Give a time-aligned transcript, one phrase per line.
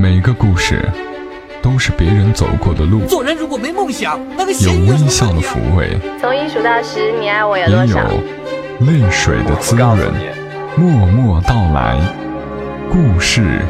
[0.00, 0.88] 每个故事
[1.60, 8.08] 都是别人走过的路，做人如果没梦想，那个有微笑的抚慰，从一数到十，你爱我有也有多少？
[8.78, 9.98] 泪水的滋润。
[10.76, 12.00] 默默到来，
[12.88, 13.60] 故事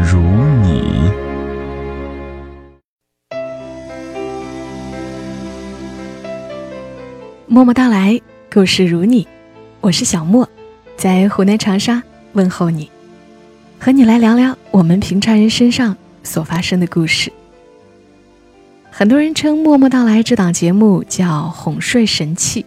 [0.00, 0.18] 如
[0.60, 1.08] 你。
[7.46, 8.20] 默默到来，
[8.52, 9.28] 故事如你，
[9.80, 10.48] 我是小莫，
[10.96, 12.02] 在湖南长沙
[12.32, 12.90] 问候你，
[13.82, 17.32] 和你来聊聊我们平常人身上所发生的故事。
[18.90, 22.66] 很多人称《默默到来》这档节目叫哄睡神器，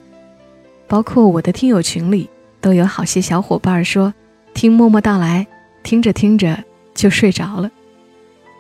[0.88, 2.28] 包括我的听友群里
[2.60, 4.12] 都有好些小伙伴说，
[4.56, 5.46] 听《默默到来》，
[5.84, 6.64] 听着听着
[6.96, 7.70] 就睡着了，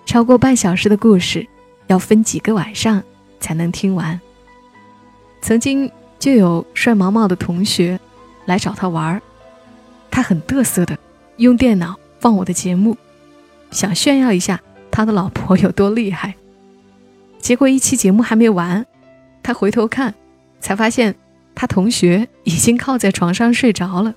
[0.06, 1.48] 超过半小时的故事
[1.88, 3.02] 要分几个晚上
[3.40, 4.22] 才能听完。
[5.42, 5.92] 曾经。
[6.20, 8.00] 就有帅毛毛的同学
[8.46, 9.22] 来找他玩儿，
[10.10, 10.98] 他很嘚瑟的
[11.36, 12.96] 用电脑放我的节目，
[13.70, 16.36] 想炫耀一下他的老婆有多厉害。
[17.38, 18.86] 结果一期节目还没完，
[19.44, 20.16] 他回头看，
[20.62, 21.14] 才发现
[21.54, 24.16] 他同学已经靠在床上睡着了。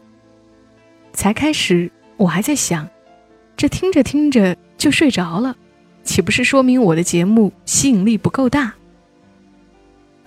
[1.12, 2.88] 才开始我还在想，
[3.56, 5.56] 这听着听着就睡着了，
[6.04, 8.72] 岂不是说明我的节目吸引力不够大？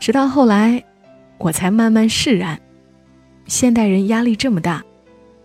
[0.01, 0.83] 直到后来。
[1.37, 2.59] 我才慢慢释然，
[3.45, 4.83] 现代人压力这么大，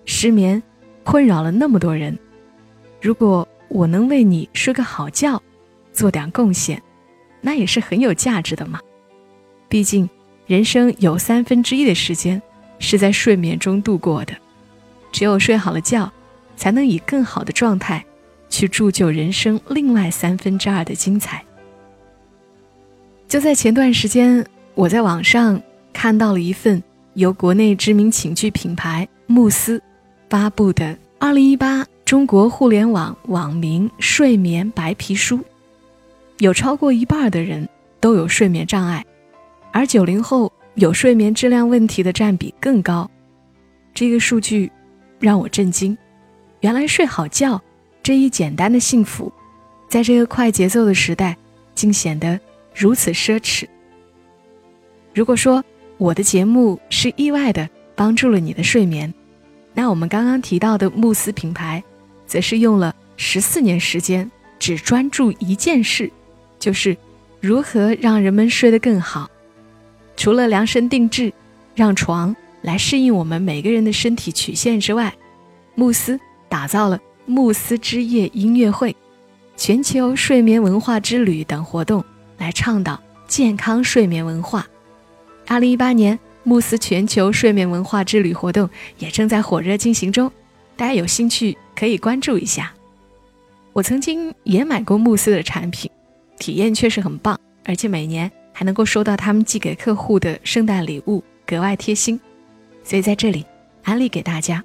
[0.05, 0.61] 失眠
[1.05, 2.19] 困扰了那么多人。
[3.05, 5.43] 如果我能为你睡个好觉，
[5.93, 6.83] 做点贡献，
[7.43, 8.81] 那也是很有价值的嘛。
[9.69, 10.09] 毕竟，
[10.47, 12.41] 人生有三分之一的时间
[12.79, 14.35] 是在睡眠中度过的，
[15.13, 16.11] 只有睡好了觉，
[16.57, 18.03] 才能以更好的状态
[18.49, 21.45] 去铸就人生另外三分之二的精彩。
[23.29, 24.43] 就在前段时间，
[24.75, 25.61] 我在网上。
[25.97, 26.83] 看到了一份
[27.15, 29.81] 由国内知名寝具品牌慕思
[30.29, 30.85] 发布的
[31.21, 35.39] 《二零一八中国互联网网民睡眠白皮书》，
[36.39, 37.67] 有超过一半的人
[37.99, 39.03] 都有睡眠障碍，
[39.73, 43.11] 而九零后有睡眠质量问题的占比更高。
[43.95, 44.71] 这个数据
[45.19, 45.97] 让我震惊，
[46.61, 47.61] 原来睡好觉
[48.03, 49.33] 这一简单的幸福，
[49.89, 51.35] 在这个快节奏的时代，
[51.75, 52.39] 竟显得
[52.75, 53.67] 如此奢侈。
[55.15, 55.65] 如果说，
[55.97, 59.13] 我的节目是意外的帮助了你的睡眠，
[59.73, 61.83] 那我们刚刚提到的慕斯品牌，
[62.35, 64.29] 则是用了十四年时间，
[64.59, 66.11] 只专注一件事，
[66.59, 66.97] 就是
[67.41, 69.31] 如何让人们睡得更好。
[70.17, 71.33] 除了量身定制，
[71.77, 75.15] 让床来适应我们每个人的身体曲线之外，
[75.77, 76.19] 慕斯
[76.49, 78.97] 打造了慕斯之夜音乐会、
[79.57, 82.05] 全球睡眠文化之旅等活动，
[82.39, 84.67] 来倡导健康睡眠文化。
[85.47, 88.69] 二零一八年慕斯全球睡眠文化之旅活动
[88.99, 90.29] 也正在火热进行中，
[90.77, 92.73] 大家有兴趣可以关注一下。
[93.73, 95.91] 我曾经也买过慕斯的产品，
[96.39, 102.21] 体验确实很棒，而且每年还能够收到他们寄给客户的圣诞礼物，格外贴心。
[102.83, 103.45] 所以在这里
[103.83, 104.63] 安利给大家。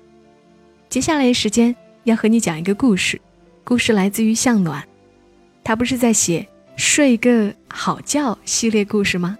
[0.89, 3.19] 接下来的时间要和你讲一个故事，
[3.63, 4.83] 故事来自于向暖，
[5.63, 9.37] 他不是在写睡个好觉系列故事吗？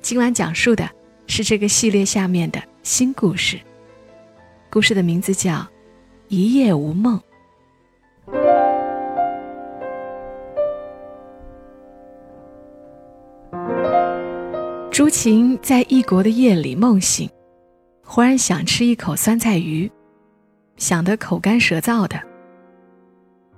[0.00, 0.88] 今晚讲述的
[1.26, 3.58] 是这个系列下面的新故事，
[4.70, 5.52] 故事的名字叫
[6.34, 7.20] 《一夜无梦》。
[14.90, 17.28] 朱琴在异国的夜里梦醒，
[18.02, 19.92] 忽然想吃一口酸菜鱼，
[20.78, 22.18] 想得口干舌燥的，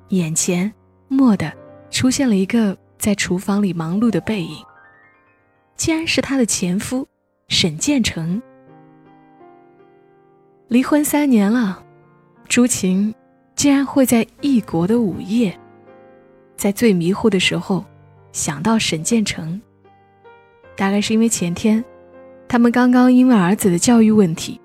[0.08, 0.72] 眼前
[1.06, 1.52] 蓦地
[1.90, 4.56] 出现了一个在厨房里忙碌的背影。
[5.76, 7.06] 竟然是她的前夫
[7.46, 8.42] 沈建成。
[10.66, 11.83] 离婚三年了，
[12.48, 13.12] 朱晴
[13.56, 15.58] 竟然会在异国的午夜，
[16.56, 17.84] 在最迷糊的时候
[18.32, 19.60] 想到沈建成。
[20.76, 21.84] 大概是因为前天，
[22.48, 24.60] 他们刚刚因为儿子的教育问题，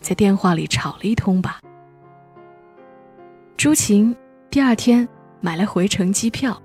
[0.00, 1.60] 在电话里吵了一通吧。
[3.56, 4.14] 朱晴
[4.50, 5.08] 第二天
[5.40, 6.60] 买了回程机票。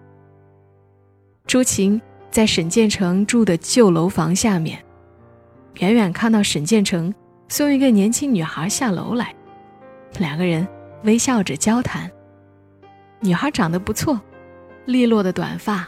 [1.45, 1.99] 朱晴。
[2.31, 4.77] 在沈建成住的旧楼房下面，
[5.79, 7.11] 远远看到沈建成
[7.47, 9.33] 送一个年轻女孩下楼来，
[10.17, 10.67] 两个人
[11.03, 12.09] 微笑着交谈。
[13.19, 14.19] 女孩长得不错，
[14.85, 15.87] 利落的短发，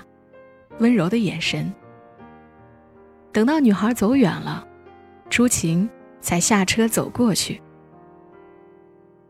[0.80, 1.74] 温柔的眼神。
[3.32, 4.68] 等到女孩走远了，
[5.30, 5.90] 朱晴
[6.20, 7.62] 才下车走过去。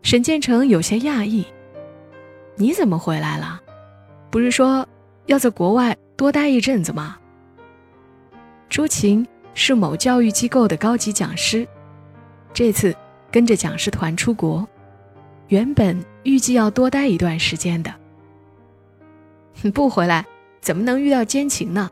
[0.02, 1.46] 沈建成有些讶异
[2.58, 3.62] ：“你怎么回来了？
[4.32, 4.88] 不是说
[5.28, 7.18] 要在国外？”多待一阵子吗？
[8.70, 11.68] 朱晴是某教育机构的高级讲师，
[12.54, 12.96] 这次
[13.32, 14.68] 跟着讲师团出国，
[15.52, 17.94] 原本预计要多待一段时间的。
[19.74, 20.26] 不回来，
[20.62, 21.92] 怎么能遇到奸情呢？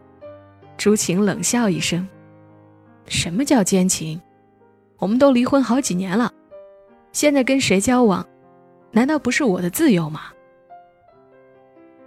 [0.78, 2.08] 朱晴冷笑一声
[3.06, 4.20] ：“什么叫奸情？
[4.98, 6.32] 我们都离婚好几年了，
[7.12, 8.26] 现在跟谁交往，
[8.92, 10.22] 难道不是我的自由吗？”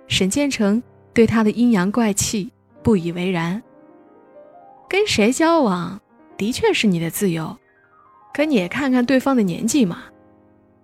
[0.08, 0.82] 沈建成
[1.12, 2.50] 对他的阴阳怪气
[2.82, 3.62] 不以为然。
[4.88, 6.00] 跟谁交往，
[6.38, 7.54] 的确是你的自由，
[8.32, 10.04] 可你也看看对方的年纪嘛，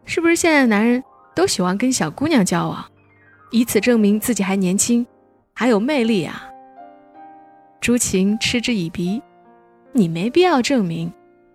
[0.09, 2.83] 是不是现在的男人都喜欢跟小姑娘交往，
[3.51, 5.07] 以此证明自己还年轻，
[5.53, 6.49] 还有魅力啊？
[7.79, 9.23] 朱晴嗤之以鼻，
[9.93, 11.13] 你没必要证明，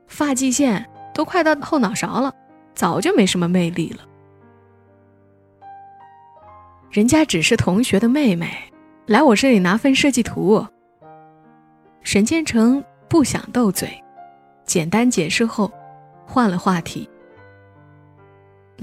[0.08, 2.32] 发际线都快到后脑勺了，
[2.76, 4.06] 早就没什么魅力了。
[6.92, 8.56] 人家只是同学的妹妹，
[9.08, 10.64] 来我这里拿份设计图。
[12.04, 13.90] 沈建成不想斗嘴，
[14.64, 15.72] 简单解释后，
[16.28, 17.10] 换了话题：“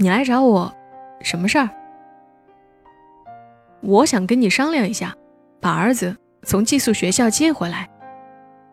[0.01, 0.73] 你来找我，
[1.21, 1.69] 什么事儿？
[3.81, 5.15] 我想跟你商量一下，
[5.59, 7.87] 把儿子从寄宿学校接回来。”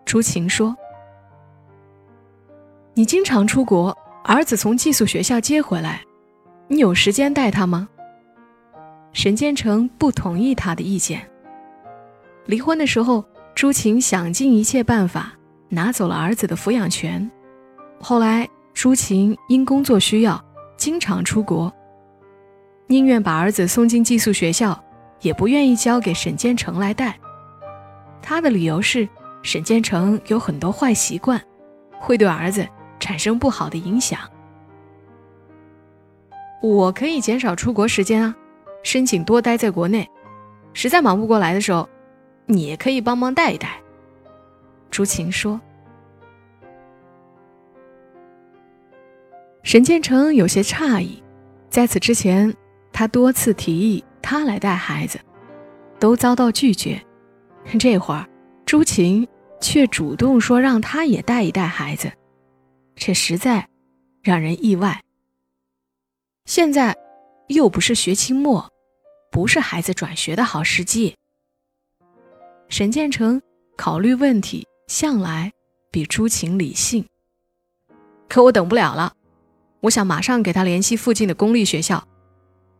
[0.06, 0.74] 朱晴说
[2.94, 3.94] ：“你经常出国，
[4.24, 6.00] 儿子从寄宿学校接回来，
[6.66, 7.86] 你有时间带他吗？”
[9.12, 11.20] 沈建成不同意他的意见。
[12.46, 13.22] 离婚的时候。
[13.54, 15.32] 朱晴想尽一切办法
[15.68, 17.28] 拿走了儿子的抚养权，
[18.00, 20.40] 后来朱晴因工作需要
[20.78, 21.70] 经常出国，
[22.86, 24.82] 宁愿把儿子送进寄宿学校，
[25.20, 27.18] 也不愿意交给沈建成来带。
[28.22, 29.06] 他的理由是
[29.42, 31.38] 沈建成有很多坏习惯，
[31.98, 32.66] 会对儿子
[33.00, 34.20] 产生不好的影响。
[36.62, 38.34] 我可以减少出国时间啊，
[38.82, 40.08] 申请多待在国内，
[40.72, 41.88] 实在忙不过来的时候。
[42.50, 43.78] 你也可以帮忙带一带。”
[44.90, 45.60] 朱晴说。
[49.68, 51.22] 沈建成有些诧异，
[51.68, 52.56] 在此之前，
[52.90, 55.20] 他多次提议他来带孩子，
[56.00, 56.98] 都遭到拒绝。
[57.78, 58.26] 这会儿，
[58.64, 59.28] 朱晴
[59.60, 62.10] 却主动说让他也带一带孩子，
[62.94, 63.68] 这实在
[64.22, 65.02] 让人意外。
[66.46, 66.96] 现在
[67.48, 68.66] 又不是学期末，
[69.30, 71.14] 不是孩子转学的好时机。
[72.70, 73.38] 沈建成
[73.76, 75.52] 考虑问题向来
[75.90, 77.04] 比朱晴理性，
[78.30, 79.12] 可我等不了了，
[79.80, 82.06] 我想马上给他联系附近的公立学校，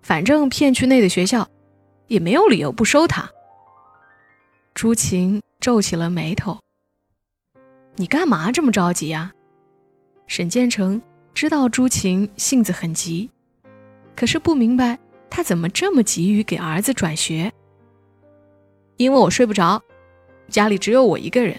[0.03, 1.49] 反正片区内的学校
[2.07, 3.29] 也没有理由不收他。
[4.75, 6.59] 朱晴皱起了眉头
[7.97, 9.33] ：“你干嘛这么着急呀？”
[10.27, 11.01] 沈建成
[11.33, 13.31] 知道朱晴性子很急，
[14.15, 14.99] 可是不明白
[15.31, 17.53] 他怎么这么急于给儿子转学。
[18.97, 19.81] 因为我睡不着，
[20.49, 21.59] 家里只有我一个人，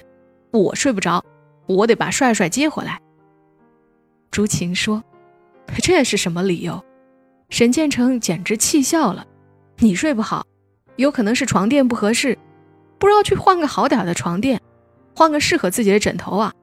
[0.52, 1.24] 我睡不着，
[1.66, 3.02] 我得把帅帅接回来。
[4.30, 5.04] 朱晴说
[5.78, 6.84] ：“这是什么理由？”
[7.50, 9.26] 沈建成简直气笑了
[9.80, 10.46] ：“你睡不好，
[10.98, 12.38] 有可能是床垫不合适，
[13.00, 14.62] 不知道去换个好点的床垫，
[15.16, 16.54] 换个适合自己的枕头啊！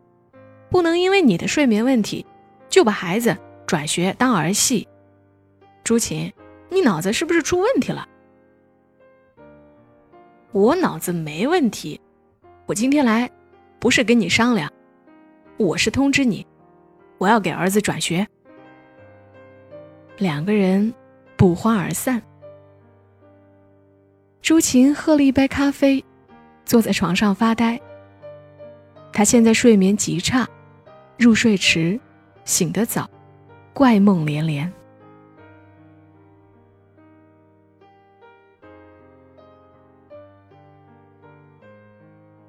[0.71, 2.25] 不能因为你的睡眠问题，
[2.69, 3.37] 就把孩子
[3.67, 4.87] 转学当儿戏。
[5.83, 6.33] 朱琴，
[6.71, 8.07] 你脑子是不是出问题了？”
[10.53, 12.01] 我脑子没问题，
[12.65, 13.31] 我今天来
[13.79, 14.73] 不是跟你商量，
[15.59, 16.47] 我是通知你，
[17.19, 18.27] 我要给儿子转学。
[20.19, 20.93] 两个人
[21.37, 22.21] 不欢而散。
[24.41, 26.03] 朱晴喝了一杯咖啡，
[26.65, 27.81] 坐在床上发呆。
[29.13, 30.49] 他现在睡眠极差，
[31.19, 31.99] 入睡迟，
[32.45, 33.09] 醒得早，
[33.75, 34.73] 怪梦连连。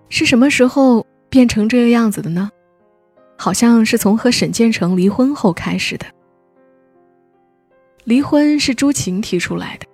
[0.10, 2.50] 是什么时候变成这个样子的呢？
[3.38, 6.06] 好像是从和沈建成离婚后开始的。
[8.08, 9.86] 离婚是朱晴提出来的，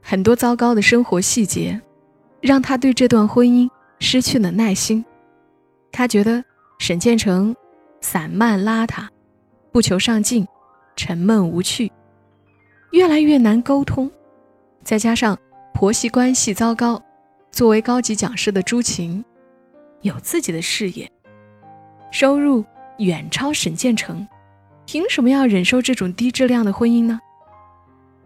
[0.00, 1.80] 很多糟糕的生活细节，
[2.40, 3.68] 让他对这段婚姻
[3.98, 5.04] 失去了耐心。
[5.90, 6.44] 他觉得
[6.78, 7.52] 沈建成
[8.00, 9.08] 散漫邋遢，
[9.72, 10.46] 不求上进，
[10.94, 11.90] 沉闷无趣，
[12.92, 14.08] 越来越难沟通。
[14.84, 15.36] 再加上
[15.74, 17.02] 婆媳关系糟糕。
[17.50, 19.24] 作为高级讲师的朱晴，
[20.02, 21.10] 有自己的事业，
[22.12, 22.64] 收入
[22.98, 24.24] 远超沈建成，
[24.86, 27.20] 凭什么要忍受这种低质量的婚姻呢？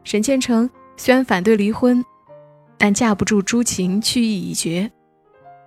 [0.05, 2.05] 沈建成虽然反对离婚，
[2.79, 4.90] 但架不住朱晴去意已决。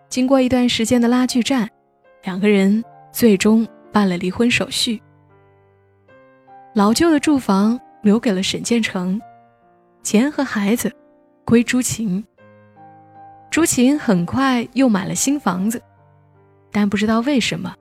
[0.07, 1.67] 经过一段时间的拉锯战，
[2.23, 5.01] 两个人最终办了离婚手续。
[6.75, 9.19] 老旧的住房留给了沈建成，
[10.03, 10.91] 钱和孩子
[11.43, 12.23] 归朱晴。
[13.49, 15.81] 朱晴很快又买了新房子，
[16.71, 17.73] 但不知道为什么，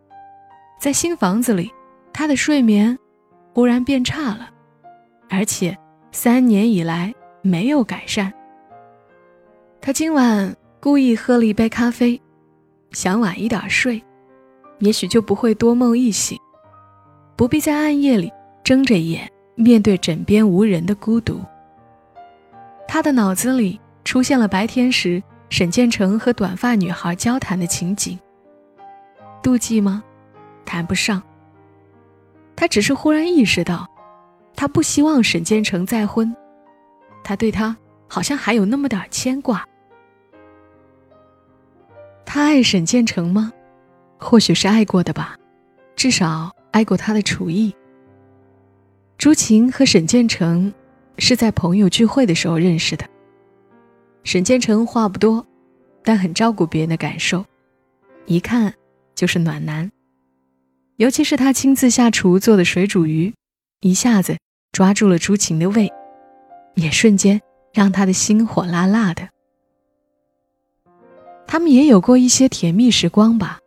[0.78, 1.70] 在新房子里，
[2.12, 2.98] 她的睡眠
[3.52, 4.48] 忽然变差了，
[5.28, 5.76] 而且
[6.10, 8.32] 三年以来没有改善。
[9.80, 12.20] 他今晚故意喝了一杯咖啡，
[12.92, 14.02] 想晚一点睡，
[14.78, 16.38] 也许就不会多梦一醒，
[17.36, 18.32] 不必在暗夜里
[18.64, 21.40] 睁着眼面对枕边无人的孤独。
[22.88, 28.18] 他的脑子里出现了白天时沈建成和短发女孩交谈的情景。
[29.42, 30.02] 妒忌吗？
[30.64, 31.22] 谈不上。
[32.54, 33.88] 他只是忽然意识到，
[34.54, 36.34] 他不希望沈建成再婚，
[37.24, 37.76] 他对他
[38.08, 39.66] 好像还有那么点牵挂。
[42.24, 43.52] 他爱沈建成吗？
[44.18, 45.36] 或许是爱过的吧，
[45.96, 47.74] 至少爱过他的厨艺。
[49.18, 50.72] 朱晴和沈建成
[51.18, 53.04] 是在朋友聚会的时候认识的。
[54.24, 55.44] 沈建成话不多，
[56.04, 57.44] 但很照顾别人的感受，
[58.26, 58.72] 一看
[59.14, 59.90] 就是暖男。
[61.02, 63.34] 尤其是他亲自下厨做的水煮鱼，
[63.80, 64.38] 一下子
[64.70, 65.92] 抓住了朱晴的胃，
[66.76, 67.40] 也瞬间
[67.74, 69.28] 让他的心火辣辣的。
[71.44, 73.58] 他们也有过一些甜蜜时光吧。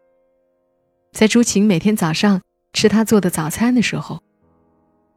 [1.12, 4.24] 在朱晴每天早上吃他做的早餐的时候，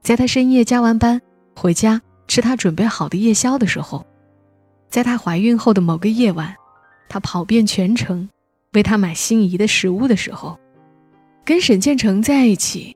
[0.02, 1.22] 在他深夜加完班
[1.54, 4.04] 回家吃他准备好的夜宵的时候，
[4.90, 6.52] 在她怀孕后的某个夜晚，
[7.08, 8.28] 他跑遍全城
[8.72, 10.58] 为她买心仪的食物的时候。
[11.48, 12.94] 跟沈建成在一起，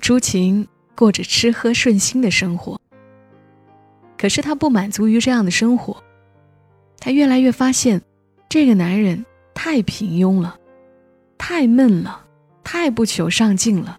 [0.00, 2.76] 朱晴过着吃喝顺心的生活。
[4.18, 6.02] 可是她不满足于这样的生活，
[6.98, 8.02] 她越来越发现，
[8.48, 9.24] 这个男人
[9.54, 10.58] 太平庸了，
[11.38, 12.26] 太闷了，
[12.64, 13.96] 太不求上进了。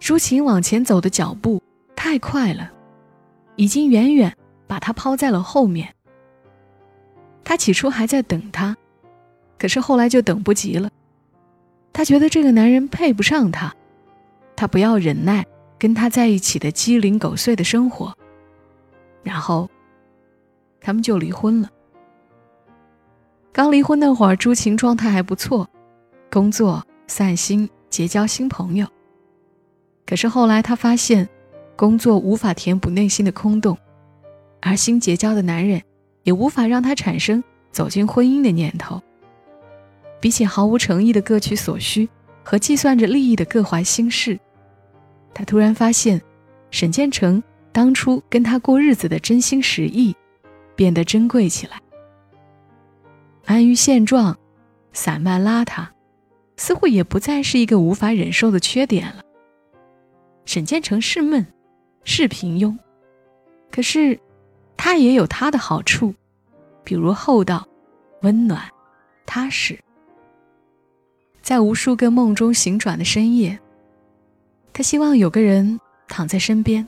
[0.00, 1.62] 朱晴往前走的脚步
[1.94, 2.72] 太快了，
[3.54, 5.94] 已经远远把他抛在了后面。
[7.44, 8.76] 他起初还在等他，
[9.56, 10.90] 可是后来就等不及了。
[11.96, 13.74] 她觉得这个男人配不上她，
[14.54, 15.46] 她不要忍耐
[15.78, 18.14] 跟他在一起的鸡零狗碎的生活，
[19.22, 19.66] 然后，
[20.78, 21.70] 他们就离婚了。
[23.50, 25.66] 刚离婚那会儿，朱晴状态还不错，
[26.30, 28.86] 工作、散心、结交新朋友。
[30.04, 31.26] 可是后来，她发现，
[31.76, 33.74] 工作无法填补内心的空洞，
[34.60, 35.80] 而新结交的男人
[36.24, 39.00] 也无法让她产生走进婚姻的念头。
[40.26, 42.08] 比起毫无诚意的各取所需
[42.42, 44.36] 和计算着利益的各怀心事，
[45.32, 46.20] 他突然发现，
[46.72, 47.40] 沈建成
[47.70, 50.12] 当初跟他过日子的真心实意，
[50.74, 51.80] 变得珍贵起来。
[53.44, 54.36] 安于现状、
[54.92, 55.86] 散漫邋遢，
[56.56, 59.22] 似乎也不再是一个无法忍受的缺点了。
[60.44, 61.46] 沈建成是闷，
[62.02, 62.76] 是平庸，
[63.70, 64.18] 可是，
[64.76, 66.12] 他也有他的好处，
[66.82, 67.64] 比如厚道、
[68.22, 68.60] 温暖、
[69.24, 69.78] 踏实。
[71.46, 73.56] 在无数个梦中醒转的深夜，
[74.72, 76.84] 他希望有个人躺在身边，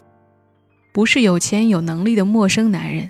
[0.92, 3.08] 不是有钱有能力的陌生男人，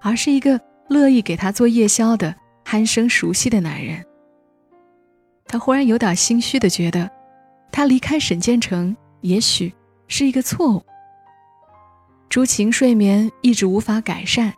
[0.00, 0.58] 而是一个
[0.88, 2.34] 乐意给他做夜宵的
[2.64, 4.02] 鼾声熟悉的男人。
[5.44, 7.10] 他忽然有点心虚的觉得，
[7.70, 9.70] 他离开沈建成也许
[10.08, 10.82] 是一个错误。
[12.30, 14.50] 朱晴睡眠一直无法改善，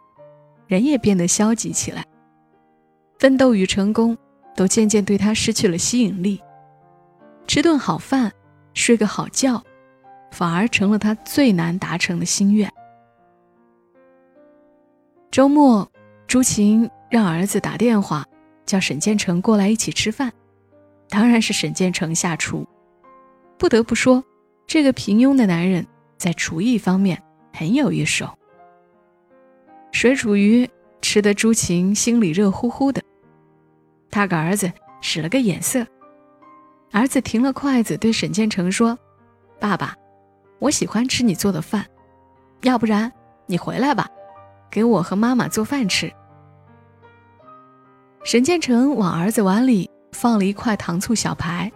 [0.69, 2.05] 人也变得消极起来，
[3.19, 4.17] 奋斗与成功。
[4.59, 6.43] 都渐渐对他失去了吸引力，
[7.47, 8.33] 吃顿好饭，
[8.75, 9.62] 睡个好觉，
[10.33, 12.69] 反而成了他最难达成的心愿。
[15.31, 15.88] 周末，
[16.27, 18.27] 朱晴让儿子打电话
[18.67, 20.33] 叫沈建成过来一起吃饭，
[21.09, 22.67] 当然是沈建成下厨。
[23.59, 24.25] 不得不说，
[24.67, 25.87] 这个平庸的男人
[26.17, 27.23] 在厨艺方面
[27.53, 28.29] 很有一手。
[29.93, 30.69] 水煮鱼
[31.00, 33.00] 吃得朱晴心里热乎乎的。
[34.11, 35.87] 他给儿子使了个眼色，
[36.93, 38.99] 儿子停了筷子，对沈建成说
[39.61, 39.95] ：“爸爸，
[40.59, 41.85] 我喜欢吃你做的饭，
[42.62, 43.12] 要不然
[43.47, 44.09] 你回来吧，
[44.71, 46.12] 给我和妈妈做饭吃。”
[48.25, 51.71] 沈建成往儿子碗里放了一块糖醋小排。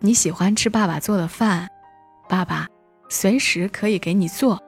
[0.00, 1.68] 你喜欢吃爸爸做的饭，
[2.28, 2.68] 爸爸
[3.08, 4.62] 随时可以给你做，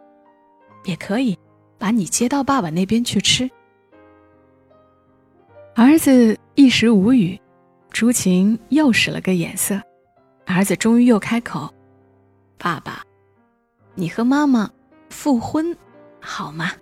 [0.85, 1.39] 也可以
[1.79, 3.49] 把你接到爸爸那边去吃。
[5.75, 7.41] 儿子一时无语，
[7.91, 9.81] 朱晴又使了个眼色，
[10.45, 11.73] 儿子终于又开口
[12.59, 13.03] ：“爸爸，
[13.95, 14.69] 你和妈妈
[15.09, 15.75] 复婚
[16.21, 16.73] 好吗？”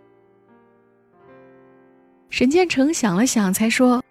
[2.31, 4.03] 沈建成想了想，才说：“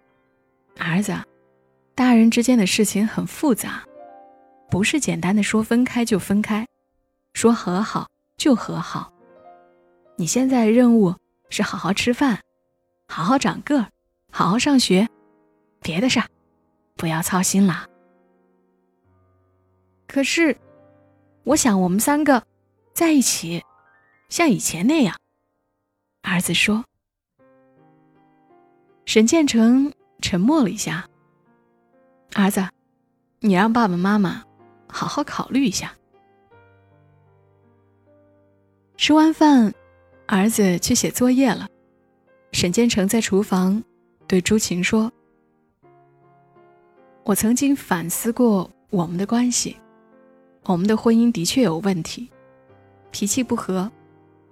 [0.80, 1.14] 儿子，
[1.96, 3.84] 大人之间的事情很复杂，
[4.70, 6.66] 不是简单的说分开就分开，
[7.34, 8.08] 说和好
[8.38, 9.12] 就和好。
[10.16, 11.14] 你现在任务
[11.50, 12.40] 是好好吃饭，
[13.08, 13.88] 好好长个儿。”
[14.32, 15.08] 好好上学，
[15.82, 16.28] 别的事儿
[16.96, 17.88] 不要操心了。
[20.08, 20.56] 可是，
[21.44, 22.44] 我想我们三个
[22.94, 23.64] 在一起，
[24.30, 25.16] 像以前那样。
[26.22, 26.84] 儿子说
[29.06, 29.92] ：“沈建成
[30.22, 31.08] 沉默了一下。
[32.36, 32.68] 儿子，
[33.40, 34.44] 你让爸爸妈妈
[34.88, 35.94] 好好考虑一下。
[38.98, 39.74] 吃完饭，
[40.28, 41.68] 儿子去写作业了。
[42.52, 43.84] 沈建成在厨房
[44.28, 45.10] 对朱晴说
[47.24, 49.78] ：“我曾经反思过我们的关系，
[50.66, 52.30] 我们的婚姻的确有问题，
[53.10, 53.90] 脾气不和，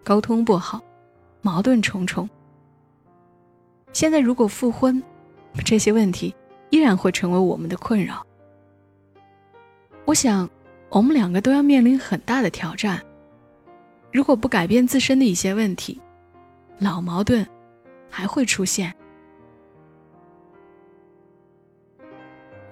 [0.01, 0.81] 沟通不好，
[1.41, 2.29] 矛盾重重。
[3.91, 5.03] 现在如果复婚，
[5.65, 6.33] 这些问题
[6.69, 8.25] 依然会成为我们的困扰。
[10.05, 10.49] 我想，
[10.87, 13.03] 我们两个都要面临很大的挑战。”
[14.13, 15.99] 如果不改变自身的一些问题，
[16.79, 17.45] 老矛盾
[18.09, 18.95] 还会出现。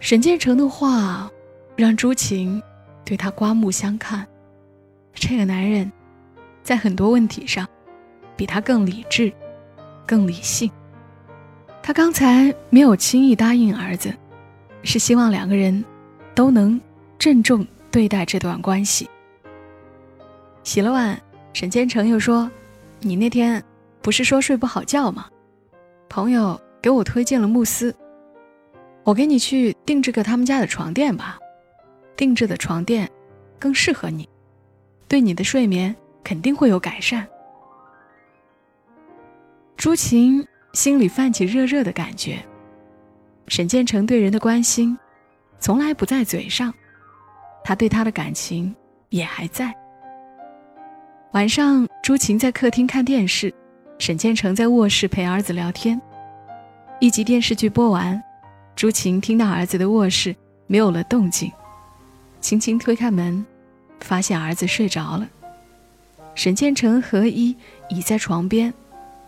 [0.03, 1.31] 沈建成的话
[1.77, 2.61] 让朱晴
[3.05, 4.27] 对他刮目相看。
[5.13, 5.89] 这个男人
[6.61, 7.65] 在很多问题上
[8.35, 9.31] 比他更理智、
[10.05, 10.69] 更理性。
[11.81, 14.13] 他刚才没有轻易答应儿子，
[14.83, 15.81] 是希望两个人
[16.35, 16.79] 都能
[17.17, 19.09] 郑重对待这段关系。
[20.65, 21.17] 洗了碗。
[21.53, 22.49] 沈建成又说
[22.99, 23.63] ：“你那天
[24.01, 25.27] 不是说睡不好觉吗？
[26.09, 27.95] 朋友给我推荐了慕斯，
[29.03, 31.37] 我给你去定制个他们家的床垫吧。
[32.15, 33.09] 定制的床垫
[33.59, 34.29] 更适合你，
[35.07, 37.27] 对你的睡眠肯定会有改善。”
[39.75, 42.39] 朱晴心里泛起热热的感觉。
[43.49, 44.97] 沈建成对人的关心，
[45.59, 46.73] 从来不在嘴上，
[47.61, 48.73] 他对他的感情
[49.09, 49.73] 也还在。
[51.33, 53.53] 晚上，朱晴在客厅看电视，
[53.99, 55.99] 沈建成在卧室陪儿子聊天。
[57.01, 58.23] 一集电视剧播完，
[58.75, 60.35] 朱晴听到儿子的卧室
[60.67, 61.51] 没有了动静，
[62.41, 63.45] 轻轻推开门，
[63.99, 65.29] 发现儿子睡着了。
[66.35, 67.55] 沈建成和一
[67.89, 68.73] 倚在床边，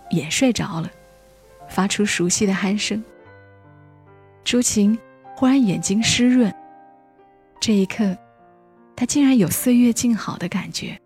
[0.10, 0.90] 也睡着了，
[1.70, 3.04] 发出熟悉的鼾声。
[4.44, 4.98] 朱晴
[5.36, 6.54] 忽然眼睛湿润，
[7.60, 8.18] 这一刻，
[8.96, 11.00] 她竟然有岁月静好的感觉。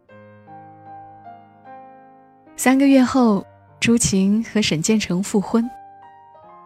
[2.56, 3.46] 三个月后，
[3.80, 5.70] 朱晴和沈建成复婚。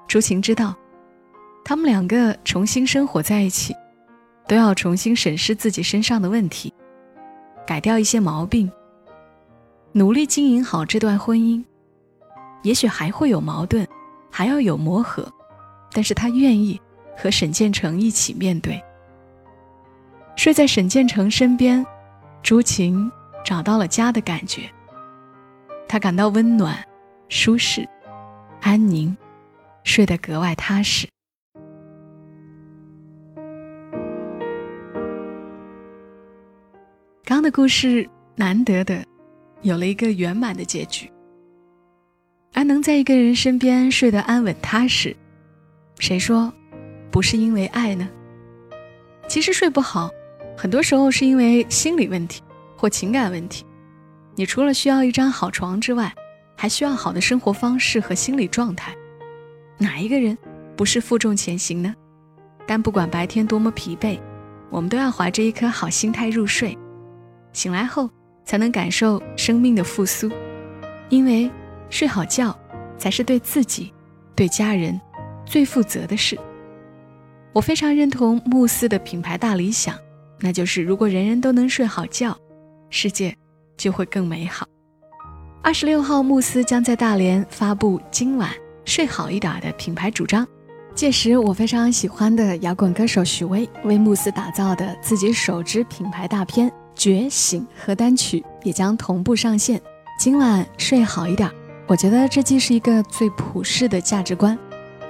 [0.08, 0.76] 朱晴知道，
[1.66, 3.74] 他们两个重新生活在一起，
[4.48, 6.74] 都要重新审视自己身上的问题，
[7.66, 8.70] 改掉一些毛病，
[9.94, 11.64] 努力经营好这段婚姻。
[12.64, 13.88] 也许还会有矛盾，
[14.30, 15.30] 还要有磨合，
[15.92, 16.80] 但是他愿意
[17.18, 18.82] 和沈建成一起面对。
[20.36, 21.86] 睡在沈建成身边，
[22.42, 23.12] 朱晴
[23.46, 24.70] 找到了家的感觉。
[25.88, 26.76] 他感到温暖、
[27.30, 27.88] 舒适、
[28.62, 29.16] 安宁，
[29.84, 31.08] 睡得格外踏实。
[37.26, 38.06] 刚的故事
[38.36, 39.02] 难得的
[39.62, 41.10] 有了一个圆满的结局，
[42.54, 45.16] 而能在一个人身边睡得安稳踏实，
[46.00, 46.54] 谁说
[47.10, 48.10] 不是因为爱呢？
[49.30, 50.10] 其实睡不好，
[50.58, 52.42] 很多时候是因为心理问题
[52.76, 53.64] 或情感问题。
[54.36, 56.14] 你除了需要一张好床之外，
[56.58, 58.94] 还需要好的生活方式和心理状态。
[59.78, 60.38] 哪一个人
[60.76, 61.96] 不是负重前行呢？
[62.68, 64.20] 但不管白天多么疲惫，
[64.70, 66.78] 我们都要怀着一颗好心态入睡。
[67.54, 68.10] 醒来后
[68.44, 70.30] 才能感受生命的复苏，
[71.08, 71.50] 因为
[71.90, 72.54] 睡好觉
[72.98, 73.94] 才是对自己、
[74.36, 75.00] 对家人
[75.46, 76.38] 最负责的事。
[77.54, 79.98] 我非常认同慕斯的品牌大理想，
[80.42, 82.38] 那就是如果人人都能睡好觉，
[82.90, 83.34] 世界。
[83.76, 84.68] 就会更美好。
[85.64, 88.52] 二十六号，慕斯将在大连发布今晚
[88.86, 90.48] 睡好一点的品牌主张。
[90.94, 99.82] 届时，我非常喜欢的摇滚歌手许巍为慕斯打造的自己首支品牌大片《觉醒》和单曲也将同步上线。
[100.20, 101.50] 今晚睡好一点，
[101.88, 104.58] 我觉得这既是一个最普世的价值观，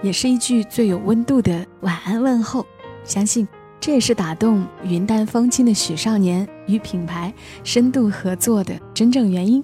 [0.02, 2.66] 也是一句最有温度的晚安问候。
[3.04, 3.48] 相信。
[3.80, 7.34] 这也是打动云淡风轻的许少年与品牌
[7.66, 9.62] 深度合作的真正原因。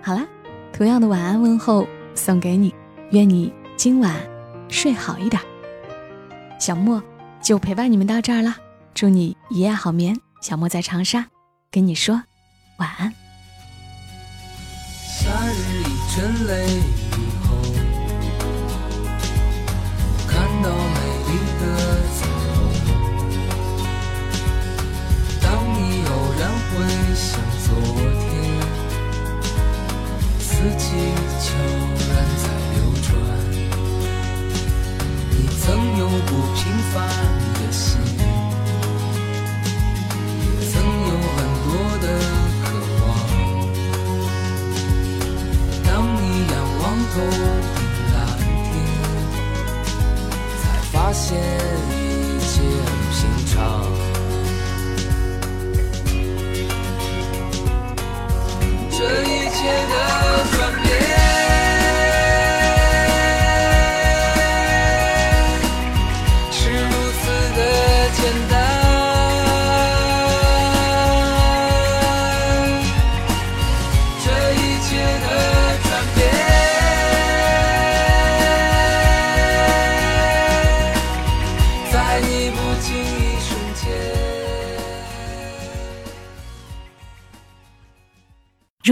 [0.00, 0.24] 好啦，
[0.72, 2.72] 同样的晚安问候送给你，
[3.10, 4.14] 愿你今晚
[4.68, 5.42] 睡好一点。
[6.60, 7.02] 小莫
[7.42, 8.54] 就陪伴你们到这儿了，
[8.94, 10.16] 祝你一夜好眠。
[10.40, 11.26] 小莫在长沙
[11.70, 12.22] 跟你说
[12.78, 13.12] 晚安。
[15.06, 17.07] 夏日一阵泪。